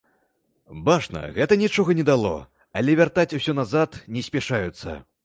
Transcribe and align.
Бачна, 0.87 1.19
гэта 1.35 1.57
нічога 1.63 1.95
не 1.99 2.05
дало, 2.07 2.31
але 2.81 2.97
вяртаць 3.01 3.29
усё 3.41 3.55
назад 3.61 4.01
не 4.17 4.25
спяшаюцца. 4.31 4.97